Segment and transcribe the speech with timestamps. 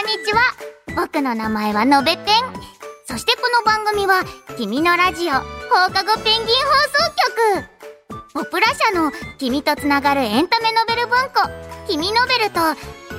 [0.00, 0.40] んにちは。
[0.94, 2.24] 僕の名前はのべペン。
[3.06, 4.22] そしてこの番組は
[4.56, 5.40] 君のラジオ放
[5.92, 7.14] 課後ペンギン放送
[8.12, 8.44] 局。
[8.44, 11.50] ポプラ社の君とつながるエンタメノベル文庫
[11.88, 12.60] 君ノベルと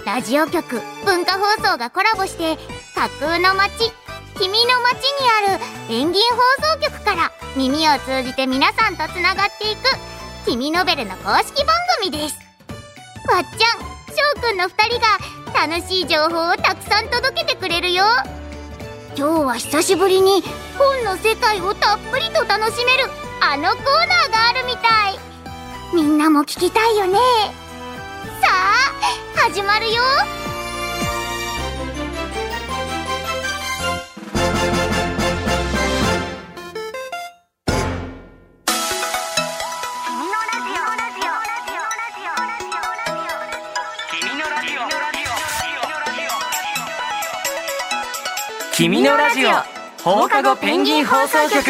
[0.05, 2.55] ラジオ局文化放送がコラボして
[2.95, 3.91] 架空の街
[4.37, 6.37] 君の街にあるペンギン放
[6.75, 9.79] 送局から耳を通じて皆さんとつながっていく
[10.45, 12.35] 君ノベルの公式番組です。
[13.29, 13.98] わっちゃん翔くん
[14.59, 18.03] の2人が楽しい情報をたくさん届けてくれるよ。
[19.15, 20.43] 今日は久しぶりに
[20.77, 23.09] 本の世界をたっぷりと楽しめる
[23.41, 25.19] あのコーナーがあるみたい。
[25.95, 27.17] みんなも聞きたいよね。
[28.41, 28.49] さ
[29.37, 30.01] あ始まるよ。
[48.79, 49.49] 君のラジオ。
[50.01, 51.65] 放課後ペンギン放送局。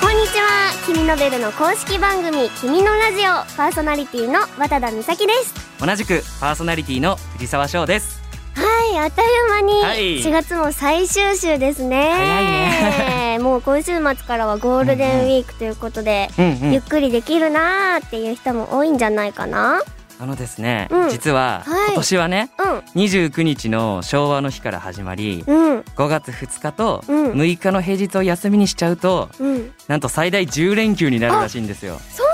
[0.00, 0.70] こんにちは。
[0.86, 3.22] 君ノベルの公式番組君のラジオ。
[3.56, 5.52] パーソナリティの渡田美咲です。
[5.84, 8.20] 同じくパーソナリティの藤沢翔です。
[8.54, 8.62] は
[8.94, 10.22] いあっという間にはい。
[10.22, 12.12] 4月も最終週ですね。
[12.12, 13.38] 早いね。
[13.42, 16.72] もう今週末からはゴールデンウィークということで、うんうん。
[16.72, 19.82] ゆっくりできるなーっていう人も多いんじゃないかな
[20.20, 21.10] あのですね、うん。
[21.10, 21.86] 実ははい。
[21.88, 25.78] 今年はねう29日の昭和の日から始まりんうん。
[25.80, 27.32] 5月2日とうん。
[27.32, 29.72] 6日の平日を休みにしちゃうとうん。
[29.86, 32.00] なんと最大10連休になるらしいんですよ。
[32.10, 32.26] そん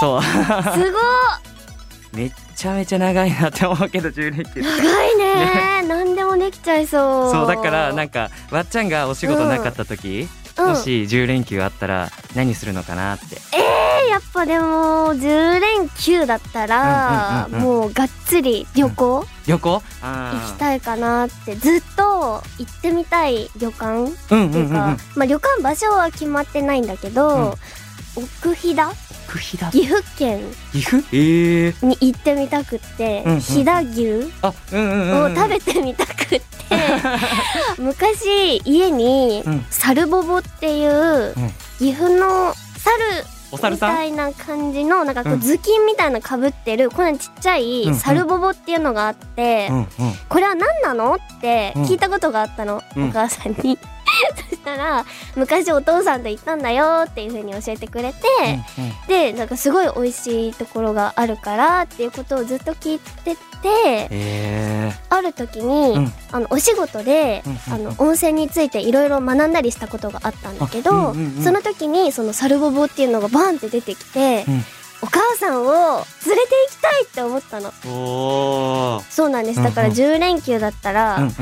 [0.00, 0.20] そう。
[0.20, 0.98] なにすご
[2.18, 4.60] めっちゃめちゃ長いなって思うけど10連休。
[4.60, 5.84] い長いね。
[5.86, 7.32] 何でもできちゃいそう。
[7.32, 13.36] そうだからなんかわっちゃんがお仕事なかった時、うんもし10連休あったら何するのかなって。
[13.54, 13.72] えー
[14.10, 17.80] やっぱでも10連休だったら、うんうんうんうん。
[17.80, 19.24] もうがっつり旅行？
[19.46, 19.70] 旅行？
[19.70, 21.56] 行あきたいかなって。
[21.56, 24.04] ずっと行ってみたい旅館？
[24.04, 27.56] っいうんていうか、まあ旅館場所は決まってないんだけど、
[28.16, 28.92] 奥飛騨？
[29.32, 30.40] 奥飛騨岐阜県。
[30.72, 31.02] 岐阜？
[31.12, 34.32] ええー、に行ってみたくって、うんうん飛騨牛。
[34.42, 36.40] あうんうんうん、うん、を食べてみたくって、
[37.78, 39.66] 昔家にうん。
[39.70, 41.50] サルボボっていううん。
[41.78, 45.40] 岐阜の猿みたいな感じのなんかこううん。
[45.40, 47.94] 頭巾みたいなかぶってるこんなちっちゃうんいうん。
[47.94, 49.86] サルボボっていうのがあって、うんうん。
[50.28, 53.08] これは何なのって聞いたことがあったの、うん。
[53.08, 53.78] お母さんに。
[54.50, 55.04] そしたら
[55.36, 58.18] 昔お父さんと行ったんだよっていう風に教えてくれて、
[59.08, 66.12] でなんかすごい美味しいところがあるからっていうことをずっと聞いててえある時に、うん。
[66.32, 71.42] あのお仕事で、うんあの温泉についていろいろ学んだりしたことがあったんだけど、あうんうんうん。
[71.42, 74.64] その時にそのサルボボっていうのがバンって出てきて、うん。
[75.02, 77.72] お母さんを連れて行きたいって思ったの。
[79.10, 79.62] そうなんです。
[79.62, 79.98] だからうんうん。
[79.98, 81.32] 10連休だったら、うんうん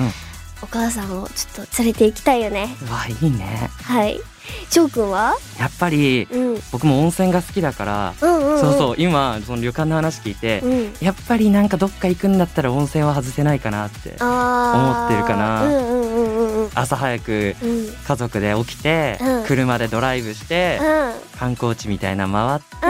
[0.63, 2.77] お母さんをちょっと連れて行きたいよね。
[2.83, 3.71] うわいいね。
[3.83, 4.21] はい。
[4.69, 5.37] 翔くんは？
[5.59, 6.61] やっぱりうん。
[6.73, 10.95] 僕も温泉が好きだから、うんうん、うん、そうそう今その旅館の話聞いて、うん。
[11.01, 15.65] やっぱりなんかどっか行くんだったら温泉は外せないかなって思ってるかな。
[15.67, 16.71] うんうんうんうんうん。
[16.75, 17.87] 朝早くうん。
[17.87, 19.45] 家族で起きて、うん。
[19.45, 21.39] 車でドライブして、うん。
[21.39, 22.81] 観光地みたいなの回って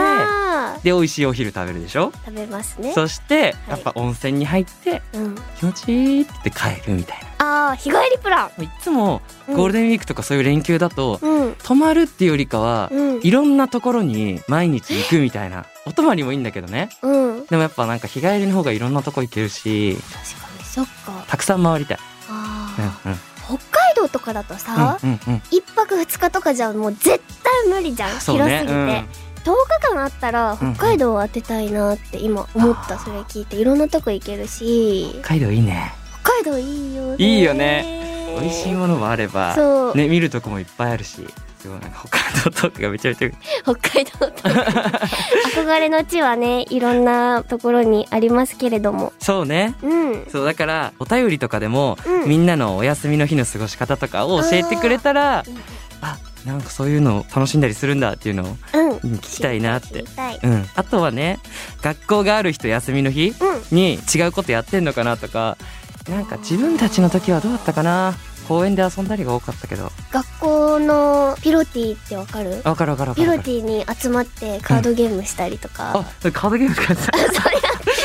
[0.83, 2.11] で美味しいお昼食べるでしょ？
[2.25, 2.91] 食べますね。
[2.93, 5.35] そしてやっぱ温泉に入ってうん。
[5.57, 7.19] 気持ちいいって帰るみたい
[7.51, 8.51] ああ日帰りプラン。
[8.57, 9.55] ないつもうん。
[9.55, 11.55] ゴールデンウィークとかそういう連休だと、うん。
[11.55, 13.19] 泊まるっていうよりかは、うん。
[13.21, 15.65] いろんなところに毎日行くみたいな。
[15.85, 16.89] お泊まりもいいんだけどね。
[17.01, 17.45] うん。
[17.45, 21.25] でもやっぱなんか日帰りの方がいろんなとこ行けるし確かにそっか。
[21.27, 21.97] たくさん回りたい、
[22.29, 22.75] あ
[23.05, 25.41] うんうん、ー北海道とかだとさ、うんうんうん。
[25.51, 28.87] 一泊二日とかじゃもう絶対無理じゃん、広すぎて、うん。
[28.89, 29.07] 10
[29.43, 33.57] 日間あったら北海道を当てたいなって今思った、それ聞いて。
[33.57, 35.15] いろんなとこ行けるし。
[35.21, 35.93] 北海道いいね。
[35.95, 37.15] 北海道いいよね。
[37.17, 37.53] いいよ
[38.39, 39.55] 美味しいものもあれば
[39.93, 41.27] ね見るとこもいっぱいあるし
[41.59, 43.29] すごいなんか北海道トークがめちゃめちゃ
[43.63, 44.49] 北海道と
[45.55, 49.13] 憧れの地はねいろんなところにありますけれども。
[49.19, 49.75] そうね。
[49.83, 50.27] うん。
[50.31, 52.29] そうだからお便りとかでも、うん。
[52.29, 55.43] みんなのお休みの日の過ごし方とかを教えてくれたら
[56.01, 58.89] あなんかそういうのを楽しんだりするんだっていうのを、うん。
[58.89, 59.87] うん聞きたいなって。
[59.87, 60.39] 知りたい。
[60.41, 61.37] うん、あとはね
[61.83, 63.77] 学校がある人休みの日うん。
[63.77, 65.57] に違うことやってんのかなとか
[66.11, 68.13] なんか自分たちの時はどうだったかな？
[68.47, 69.91] 公園で遊んだりが多かったけど。
[70.11, 72.61] 学校のピロティってわかる？
[72.65, 77.11] あわかるわかるピロティに集まってカードゲームしたりとか、あそれカードゲームとかやって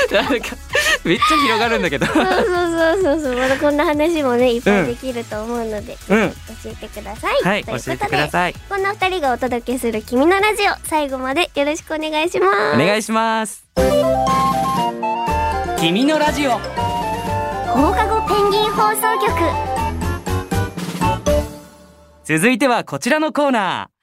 [0.08, 0.56] たなんか
[1.05, 2.06] めっちゃ広がるんだけど。
[2.06, 3.37] そうそうそうそうそう。
[3.37, 6.31] まだこんな話もねいっぱいできると思うので、うん。
[6.31, 7.43] 教えてください。
[7.43, 8.55] はいということで教えてください。
[8.69, 12.76] こんな二人がお届けする「君のラジオ」最後までよろしくお願いします。
[12.76, 13.64] お願いします。
[15.81, 17.06] 君のラジオ
[17.76, 19.37] 放課後ペンギン放送局。
[22.25, 23.96] 続いてはこちらのコーナー。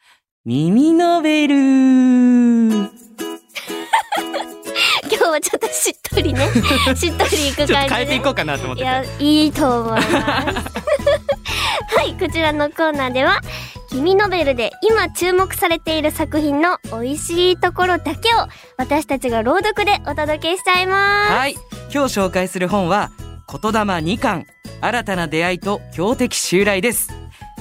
[0.45, 1.55] 耳のベル。
[1.57, 2.91] 今
[5.09, 6.47] 日はちょっとしっとりね。
[6.95, 8.87] しっとりいく感じでちょっと変えていこうかなと思ってて。
[8.87, 10.05] いやいいと思います。
[11.97, 13.41] はいこちらのコーナーでは
[13.89, 18.47] 君ノベルで今注目されている作品の美味しいところだけを
[18.77, 21.31] 私たちが朗読でお届けしちゃいます。
[21.31, 21.55] はい。
[21.91, 23.09] 今日紹介する本は
[23.51, 24.45] 言霊2巻。
[24.81, 27.09] 新たな出会いと強敵襲来です。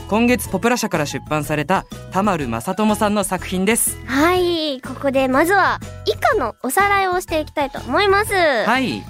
[0.08, 3.96] 今月ポプラ社から出版された田丸正智さんの作品です。
[4.06, 4.80] はい。
[4.82, 8.88] ここでまずは以下のおさらいをしていきたいと思います、はい。
[8.90, 9.04] 言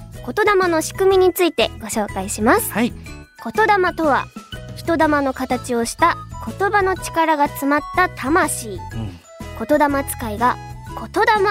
[0.45, 2.71] 霊の仕組みについてご紹介します。
[2.71, 2.93] はい。
[2.93, 4.27] 言霊とは
[4.77, 6.17] 人霊の形をした
[6.59, 8.69] 言葉の力が詰まった魂。
[8.69, 8.79] うん。
[9.67, 10.57] 言霊使いが
[10.95, 11.43] 「言霊」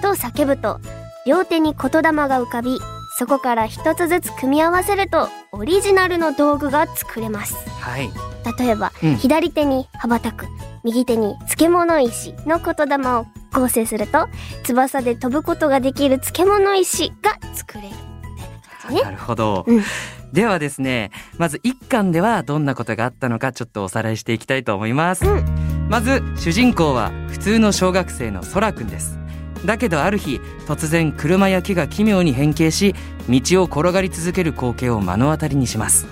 [0.00, 0.80] と叫ぶと
[1.26, 2.78] 両手に言霊が浮かび
[3.16, 7.54] そこから一つずつ組み合わせるとオリジナルの道具が作れます。
[7.80, 8.10] はい。
[8.58, 9.16] 例えば、うん。
[9.16, 10.46] 左手に羽ばたく
[10.82, 14.28] 右手に漬物石の言霊を合成すると
[14.64, 17.88] 翼で飛ぶことができる漬物石が作れる
[18.92, 19.02] ね。
[19.02, 19.82] なるほど、うん。
[20.32, 25.42] ではですねまず一巻ではどんなことがあったのかちょっとおさらいしていきたいと思います、う
[25.88, 29.18] まず主人公は普通の小学生のそらくんです
[29.64, 32.94] だけどある日突然車や木が奇妙に変形し
[33.28, 36.06] 道を転がり続ける光景を目の当たりにします。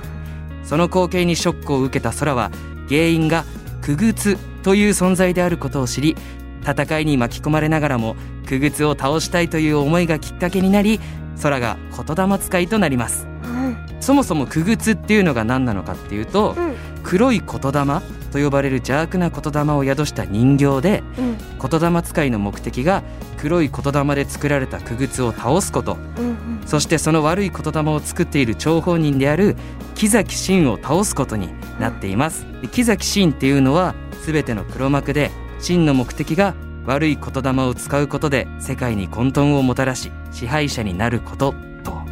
[0.64, 2.50] その光景にショックを受けた空は
[2.88, 3.44] 原因が
[3.82, 6.16] クグツという存在であることを知り
[6.62, 8.16] 戦いに巻き込まれながらも
[8.46, 11.00] クグツを倒したいという思いがきっかけになり
[11.42, 13.26] 空が言霊使いとなります。
[13.44, 13.76] うん。
[14.00, 16.74] そもそもクグツっていうのが何なのかっていうとうん。
[17.02, 18.00] 黒い言霊
[18.32, 21.36] と呼ばれる邪悪な言霊を宿した人形でうん。
[21.70, 23.02] 言霊使いの目的が
[23.38, 25.96] 黒い言霊で作られたクグツを倒すこと。
[26.18, 26.62] うんうん。
[26.66, 29.56] そしてその悪い言霊を作っている張本人である
[29.94, 32.46] 木崎真を倒すことになっています。
[32.62, 33.94] で木崎真っていうのは
[34.24, 35.30] 全ての黒幕で
[35.60, 36.54] 真の目的が
[36.86, 41.54] 悪い言霊を使うことで世界に混沌をもたらし支配者になること
[41.84, 42.04] となっ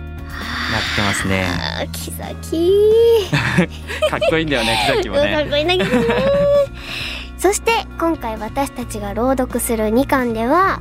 [0.95, 1.47] てますね。
[1.93, 3.29] 木崎
[4.11, 6.07] かっこいいんだよね 木崎もかっねこいいんだけどね。
[7.39, 10.81] そして今回私たちが朗読する2巻では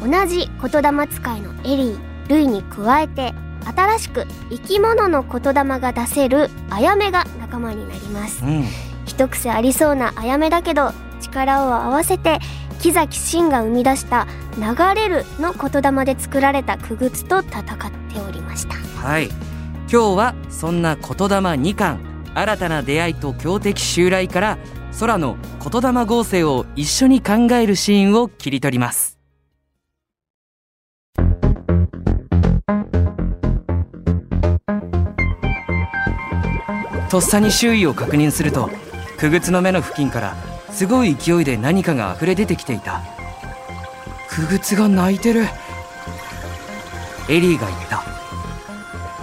[0.00, 1.98] 同じ言霊使いのエリー
[2.28, 3.34] ルイに加えて
[3.74, 8.44] 新しく生き物の言霊が出せるアヤメが仲間になります。
[8.44, 8.64] うん。
[9.04, 12.38] 一癖ありそうなアヤメだけど力を合わせて
[12.80, 14.26] 木崎真が生み出した
[14.58, 18.76] 「流れる」の言霊で作られたクグツと戦っておりました。
[19.00, 19.30] はい
[19.88, 22.00] 今日はそんな言霊2巻
[22.34, 24.58] 新たな出会いと強敵襲来から
[24.98, 29.16] 空の言霊合成を一緒に考えるシーンを切り取ります。
[37.08, 38.68] とっさに周囲を確認すると
[39.18, 40.36] クグツの目の付近から
[40.70, 43.02] すごい勢いで何かが溢れ出てきていた。
[44.28, 45.44] クグツが泣いてる。
[47.28, 48.05] エリーが言った。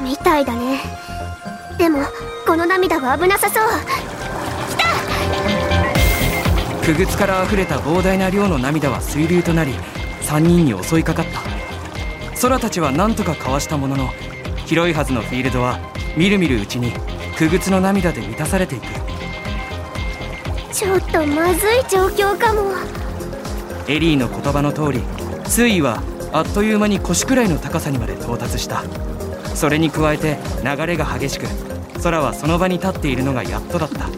[0.03, 0.81] みたいだね。
[1.77, 1.99] でも
[2.45, 3.63] この涙は危なさそう。
[6.83, 9.73] くぐつから溢れた膨大な量の涙は水流となり
[10.23, 11.41] 3人に襲いかかった。
[12.41, 14.09] 空たちは何とかかわしたものの
[14.65, 15.79] 広いはずのフィールドは
[16.17, 16.91] みるみるうちに
[17.37, 18.85] くぐつの涙で満たされていく。
[20.73, 22.73] ちょっとまずい状況かも。
[23.87, 25.01] エリーの言葉の通り
[25.47, 26.01] 水位は
[26.33, 28.83] あっという間に腰くらいの高さにまで到達した
[29.55, 31.47] それに加えて流れが激しく
[32.01, 34.09] 空はその場に立っているのがやっとだった。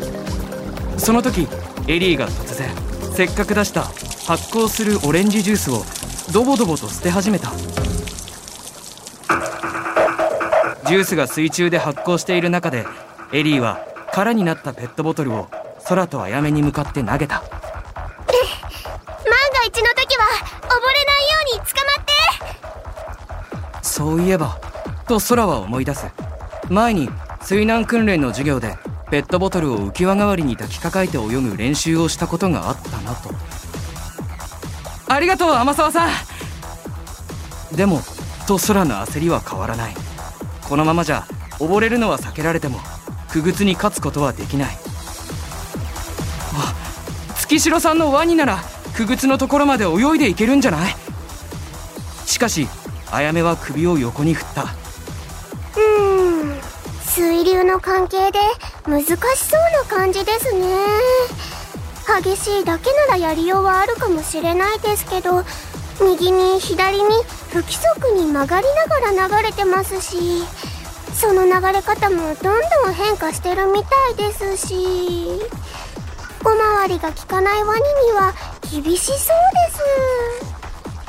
[1.00, 1.48] その時
[1.88, 2.68] エリーが突然
[3.14, 5.84] せっかく出した発酵するオレンジジュースを
[6.34, 7.52] ドボドボと捨て始めた。
[10.88, 12.86] ジュースが水中で発酵している中で
[13.34, 15.48] エリーは空になったペットボトルを
[15.88, 17.42] 空とあやめに向かって投げた。
[17.42, 17.56] 万が
[19.66, 20.26] 一の時は
[20.62, 22.06] 溺れないように捕まっ
[23.82, 23.82] て。
[23.82, 24.58] そういえば
[25.08, 26.08] と空は思い出す。
[26.70, 27.10] 前に
[27.42, 28.76] 水難訓練の授業で
[29.12, 33.30] ペットボトルを浮き輪代わりに抱きかかえて泳ぐ練習をしたことがあったなと。
[35.08, 36.10] ありがとう天沢さん。
[37.76, 38.02] でも
[38.48, 39.96] と空の焦りは変わらない。
[40.68, 41.28] このままじゃ
[41.60, 42.80] 溺れるのは避けられても
[43.30, 44.78] くぐつに勝つことはできない。
[46.56, 46.74] あ
[47.36, 48.64] 月城さんのワニなら
[48.96, 50.96] くぐつのところまで泳いでいけるんじゃない？
[52.26, 52.68] しかし
[53.12, 54.66] あやめは首を横に振った。
[57.16, 58.40] 水流の関係で
[58.86, 60.68] 難しそうな感じですね。
[62.22, 65.46] 激しいだけならやりようはあるかもしれないですけど
[66.06, 67.04] 右に左に
[67.52, 68.68] 不規則に曲がり
[69.14, 70.44] ながら流れてますし
[71.14, 72.36] その流れ方もどん
[72.84, 75.40] どん変化してるみたいですし
[76.44, 78.34] 小回りが利かないワニには
[78.70, 79.24] 厳しそうで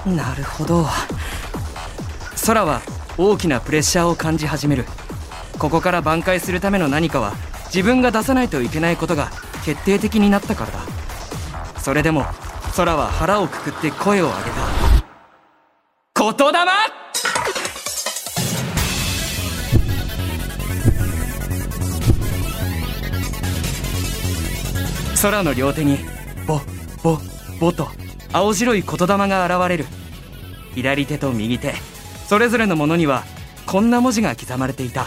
[0.04, 0.08] す。
[0.08, 0.86] なるほど。
[2.46, 2.80] 空は
[3.18, 4.86] 大きなプレッシャーを感じ始める。
[5.58, 7.32] ここから挽回するための何かは
[7.66, 9.30] 自分が出さないといけないことが
[9.64, 10.80] 決定的になったからだ。
[11.80, 12.24] それでも
[12.76, 14.56] 空は腹をくくって声を上げた。
[16.14, 16.70] 言霊!
[25.22, 25.98] 空の両手に
[26.46, 26.60] ボ
[27.02, 27.18] ボ
[27.58, 27.88] ボと
[28.32, 29.86] 青白い言霊が現れる。
[30.74, 31.72] 左手と右手
[32.28, 33.24] それぞれのものには
[33.64, 35.06] こんな文字が刻まれていた。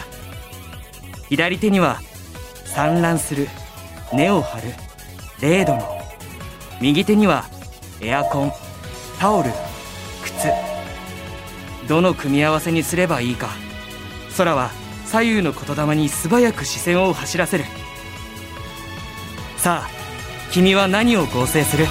[1.30, 2.02] 左手には
[2.66, 3.48] 産卵する
[4.12, 4.74] 根を張る
[5.40, 6.02] 0度の
[6.82, 7.46] 右手には
[8.02, 8.52] エアコン
[9.20, 9.52] タオル
[10.24, 10.48] 靴。
[11.88, 13.50] どの組み合わせにすればいいか。
[14.38, 14.72] 空は
[15.06, 17.66] 左右の言霊に素早く視線を走らせる。
[19.58, 19.90] さあ
[20.52, 21.86] 君は何を合成する？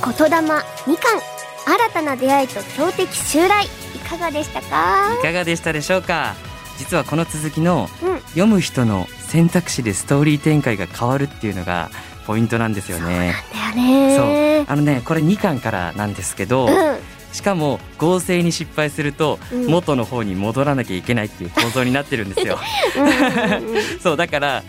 [0.00, 0.40] 言霊
[0.86, 1.20] みかん。
[1.66, 3.66] 新たな出会いと強敵襲来。
[3.66, 3.68] い
[4.08, 5.14] かがでしたか？
[5.20, 6.34] いかがでしたでしょうか？
[6.78, 8.20] 実はこの続きのうん。
[8.20, 11.90] 読む人の選択肢でストーリー展開が変わるっていうのが
[12.26, 13.34] ポイントなんですよね。
[13.52, 16.98] だよねあのねこれ2巻からなんですけど、うん
[17.32, 19.66] しかも合成に失敗するとうん。
[19.66, 22.58] 元の方に戻らなきゃいけないっていう構造になってるんですよ。
[22.96, 24.62] うんうんうんそうだから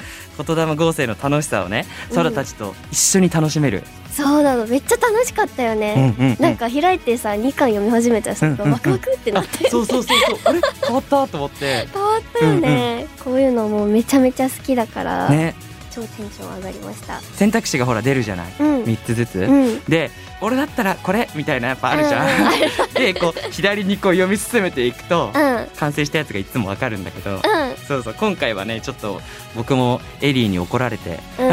[0.46, 2.16] 言霊合成の楽しさをねうん。
[2.16, 4.66] 空たちと一緒に楽しめる、そうなの。
[4.66, 6.38] めっちゃ楽しかったようんね、うんうん。
[6.40, 8.72] なんか開いてさ2巻読み始めたらさ、うんうんうん。
[8.74, 10.40] ワクワクってなってそうそうそうそう。
[10.46, 10.62] あれ？
[10.86, 11.28] 変わった？
[11.28, 11.88] と思って。
[11.94, 15.56] 変わったよね、こういうのもうめちゃめちゃ好きだから、ね
[15.92, 17.20] 超テンション上がりました。
[17.22, 18.54] 選択肢がほら出るじゃない？
[18.60, 18.84] うん。
[18.84, 19.80] 3つずつ、うん。
[19.86, 20.10] で
[20.42, 22.30] 俺だったらこれみたいなやっぱあるじゃん、う
[22.92, 22.94] ん。
[22.96, 25.68] でこう左にこう読み進めていくとうん。
[25.78, 27.42] 完成したやつがいつもわかるんだけど、うん
[27.92, 29.22] そうそう今回はねちょっと
[29.56, 31.20] 僕もエリーに怒られて。
[31.38, 31.48] うん。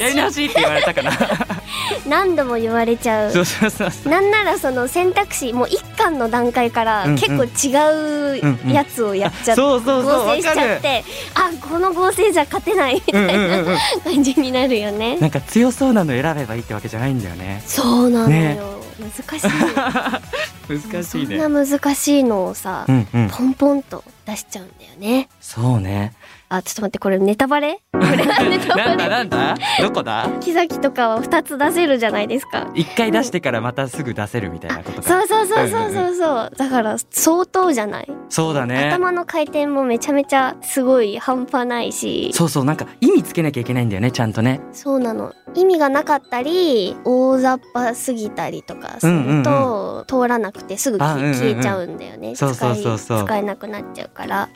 [0.00, 0.46] やり直し。
[0.46, 1.12] って言われたかな。
[2.08, 3.32] 何度も言われちゃう。
[3.32, 7.18] そうそうそうなんならその選択肢もう一巻の段階からうんうん。
[7.18, 13.02] 結構違うやつをやっちゃって、合成しちゃってあこの合成じゃ勝てない。
[13.06, 13.50] みたいなうんうん。
[13.50, 17.62] うんうん感じになるよね、なんか強そうなの選べばいいってわけじゃないんだよね。
[17.66, 18.60] そうなのよ、ね。
[19.00, 19.48] 難しい。
[20.92, 21.38] 難しいね。
[21.38, 23.28] そんな難しいのをさ、うんうん。
[23.28, 25.28] ポンポンと出しちゃうんだよね。
[25.40, 26.12] そうね。
[26.48, 27.80] あちょっと待ってこれネタバレ？
[27.92, 29.08] これはネタなんだバレ？
[29.08, 29.56] なんだ？
[29.80, 30.28] どこだ？
[30.40, 32.70] 木崎とかは2つ出せるじゃないですか。
[32.74, 36.52] 一回出してからまたすぐ出せるみたいなことかそうそうそうそうそうそう。
[36.56, 38.88] だから相当じゃない、そうだね。
[38.88, 42.30] 頭の回転もめちゃめちゃすごい半端ないし。
[42.32, 44.60] そうそうなんか意味つけなきゃいけないんだよねちゃんとね。
[44.72, 45.34] そうなの。
[45.54, 51.34] 意味がなかったり大雑把すぎたりとかすると、通らなくてすぐきあうんうんうん。
[51.34, 53.18] 消えちゃうんだよね、そうそうそうそう。
[53.18, 54.48] 使い使えなくなっちゃうから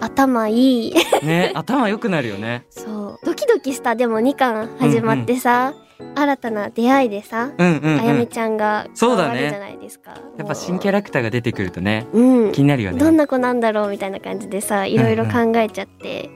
[0.00, 0.94] 頭いい。
[1.22, 2.64] ね頭良くなるよね。
[2.70, 3.26] そう。
[3.26, 5.74] ドキドキしたでも2巻始まってさ、
[6.14, 9.28] 新たな出会いでさ、うんうん、うん、あやめちゃんが加そうだね。
[9.28, 10.12] わるじゃないですか。
[10.36, 12.52] やっぱ新キャララクターが出てくるとねうん。
[12.52, 12.98] 気になるよね。
[12.98, 16.30] どんな子なんだろうみたいな感じでさいろいろ考えちゃって、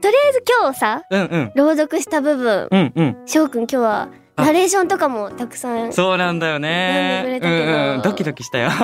[0.00, 1.52] とりあえず今日さうんうん。
[1.54, 2.68] 朗読した部分。
[2.70, 3.16] うんうん。
[3.26, 7.40] 翔くん今日はあナレーションとかもたくさんそうなんだよね。
[7.42, 8.70] うんうん、ドキドキしたよ。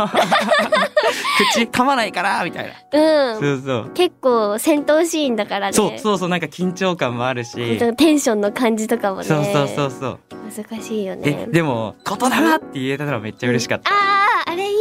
[1.53, 3.41] 口噛まないからみたいな、うん。
[3.41, 3.91] そうそう。
[3.95, 5.73] 結構戦闘シーンだからね。
[5.73, 7.79] そうそうそうなんか緊張感もあるし。
[7.97, 9.25] テンションの感じとかもね。
[9.25, 10.19] そうそうそうそう。
[10.49, 11.47] 難しいよでね。
[11.51, 14.28] でも言霊って言えたのはめっちゃ嬉しかった、あーあれ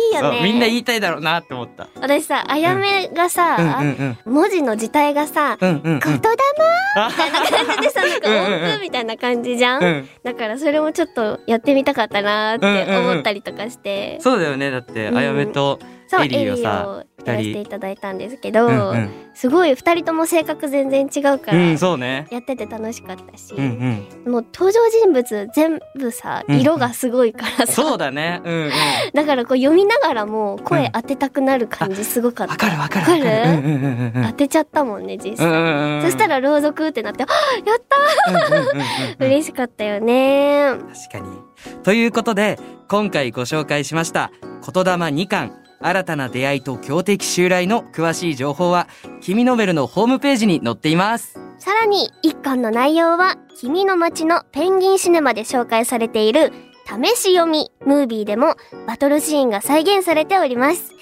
[0.08, 0.42] いいよね。
[0.44, 1.88] みんな言いたいだろうなって思った。
[2.00, 3.66] 私さあやめがさ、うん。
[3.66, 6.00] うんうん文字の字体がさ、うんうんうん。
[6.00, 6.28] 言霊
[6.96, 8.64] あみたいな感じでさなんか うんうんうん。
[8.64, 10.10] 音符みたいな感じじゃん、うん。
[10.24, 14.72] だからそれもちょっとやってみたかったなーって思ったりとかして、そうだよね。
[14.72, 19.10] だってうんあやめとそうエリーをさやらせていただいたんですけど、うんうん。
[19.34, 22.28] すごい二人とも性格全然違うから、うんそうね。
[22.32, 24.32] やってて楽しかったし、うんうん。
[24.32, 28.42] もう登場人物全部さうん色がすごいからさ、そうだね。
[28.44, 28.72] うんうん。
[29.14, 33.26] だからこう読みながらも声当てたくなる感じすごかった、わかるわかるわかる。
[33.26, 33.58] わかる？
[33.58, 37.28] うんうんうんうん当てちゃったもんね実際、うんうんうんそしたら朗読ってなって、あ
[37.66, 38.72] やったうんうんうんう
[39.20, 40.72] 嬉しかったよね。
[41.12, 41.38] 確かに。
[41.84, 44.32] ということで、今回ご紹介しました、
[44.74, 48.88] 言霊2巻、新たな出会いと強敵襲来の詳しい情報は、
[49.22, 51.40] 君ノベルのホームページに載っています。
[51.60, 56.52] さらに一巻の内容は、君の街のペンギンシネマで紹介されている
[56.88, 58.56] 試し読みムービーでも
[58.88, 60.94] バトルシーンが再現されております。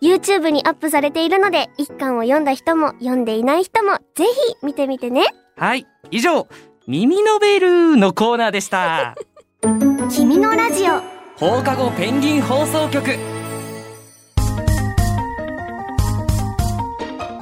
[0.00, 5.26] YouTube にアップされているので、一巻を読んだ人も読んでいない人もぜひ見てみてね。
[5.56, 6.48] はい以上
[6.86, 9.14] 耳のベルのコーナーでした
[10.10, 11.00] 君のラジオ。
[11.36, 13.16] 放課後ペンギン放送局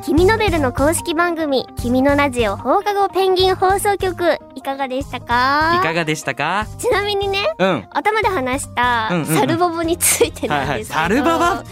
[0.04, 5.78] 君のベルの公式番組、君のラジオ放課後ペンギン放送局、いかがでしたか？
[5.80, 6.66] いかがでしたか？
[6.78, 7.86] ちなみにね、うん。
[7.90, 9.36] 頭で話したうんうんうん。
[9.36, 11.08] サルボボについてなんですけど、はいはい。
[11.08, 11.64] サルババ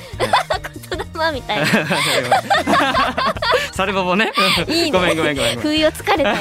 [0.90, 0.98] 言
[1.32, 1.66] 霊みたいな。
[3.72, 4.32] サルボボね。
[4.68, 4.92] いいね。
[4.92, 6.36] ごめんごめんごめん不意 をつかれたよ。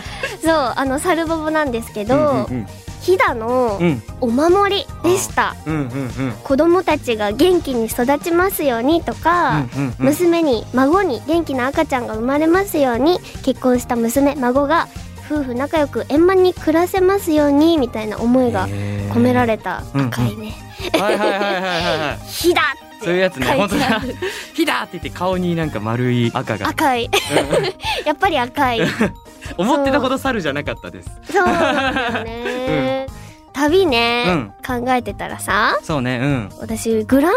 [0.42, 2.66] そう、あの、サルボボなんですけど、うん
[3.06, 4.02] 飛騨のうん。
[4.20, 5.54] お守りでした。
[5.64, 5.84] うんうんう
[6.30, 6.32] ん。
[6.42, 10.06] 子供たちが元気に育ちますようにとか、うんうんうん。
[10.06, 14.88] 娘に孫に元気な赤ちゃんが生まれますように結婚した娘孫が
[15.26, 20.54] 夫婦仲良く円満に暮らせますようにみたいな思いが込められた赤いね
[20.98, 22.62] はいはいはいはいはいはい「火だ!」
[23.02, 23.46] そういうやつね。
[23.46, 24.16] 本当だてある。
[24.54, 24.82] 火だ。
[24.82, 26.68] って言って顔になんか丸い赤が。
[26.68, 27.10] 赤い。
[28.06, 28.80] やっぱり赤い
[29.58, 31.10] 思ってたほど猿じゃなかったです。
[31.30, 31.46] そう。
[31.46, 33.06] だよね、
[33.52, 35.78] 旅ね、考えてたらさ。
[35.82, 36.50] そうねうん。
[36.60, 37.36] 私グランピ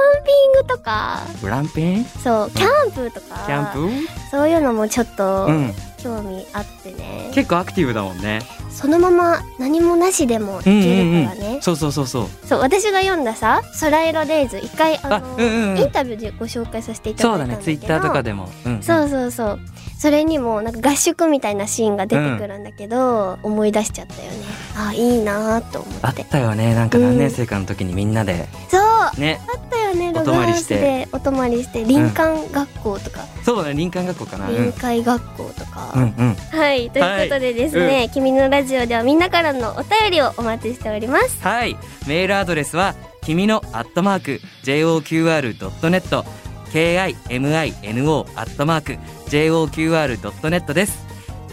[0.60, 1.22] ングとか。
[1.42, 2.06] グランピン？
[2.06, 3.90] そうキャンプとか、キャンプ？
[4.32, 8.42] そういうのもちょっとうん興味あってね、結構アクティブだもんね。
[8.70, 12.28] そのまま何もなしでもいけるからね、そうそうそうそう。
[12.48, 15.78] そう私が読んださ「空色デイズ」一回あのあうんうんうん。
[15.80, 17.72] インタビューでご紹介させていただそだいうたんだけど。
[17.72, 18.50] ねツイッターとかでも。
[18.66, 19.60] うんそうそうそう。
[20.00, 24.38] それにもなんか合宿みたいなシーンが出てくるんだけど、思い出しちゃったよね。
[24.78, 26.74] あいいなと思あっってたよね。
[26.74, 28.48] なんか何年生かの時にみんなで。
[28.70, 28.82] そう。
[28.82, 34.50] あねったよねおログハウス泊まりしてでお泊まりして林間学校とか、そうだね林間学校かな。
[34.50, 34.56] うん。
[34.56, 36.36] 臨海学校とか、うんうん。
[36.36, 41.42] はいということでですね、君のラジオではみんなからのお便りをお待ちしております。
[41.42, 41.76] はい。
[42.08, 46.24] メールアドレスは君のアットマーク JOQR.net
[46.72, 51.06] KIMINO アットマーク JOQR.net です。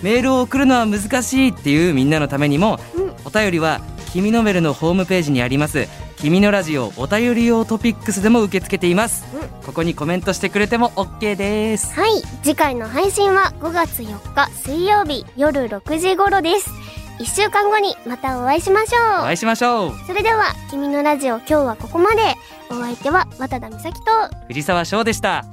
[0.02, 3.15] メールを送るのは難しいっていうみんなのためにも、うん。
[3.25, 3.80] お便りは
[4.13, 9.49] 君のメルのホームページにあります君のラジオお便り用トピックスでも受け付けています、うん。
[9.65, 11.95] ここにコメントしてくれても OK です。
[11.95, 12.23] はい。
[12.43, 16.71] 次回の配信は5月4日水曜日夜6時頃です。
[17.19, 19.02] 1週間後にまたお会いしましょう。
[19.02, 19.93] お会いしましょう。
[20.07, 22.37] それでは「君のラジオ」今日はここまで。
[22.71, 24.11] お相手は渡田美咲と
[24.49, 25.45] 藤沢翔でした。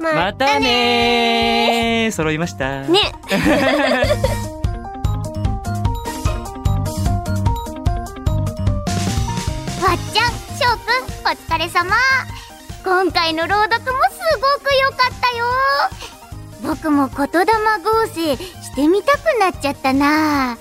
[0.00, 2.12] ままたねー。
[2.12, 2.82] 揃いました。
[2.82, 3.00] ね
[9.84, 11.94] わっちゃんしょうくんお疲れ様。
[12.82, 15.44] 今回の朗読もすごく良かったよ。
[16.62, 20.56] 僕も言霊合成してみたくなっちゃったな。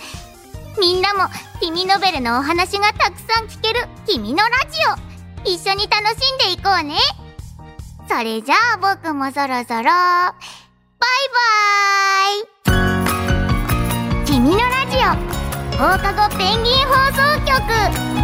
[0.77, 1.29] みんなも
[1.61, 4.77] 君ノベルのお話がたくさん聞ける君のラジ
[5.45, 5.49] オ。
[5.49, 6.97] 一緒に楽しんでいこうね。
[8.09, 9.83] それじゃあ僕もそろそろ。
[9.85, 10.35] バイ
[11.31, 14.25] バーイ。
[14.25, 14.99] 君のラジオ。
[15.77, 18.22] 放課後ペンギン放送局。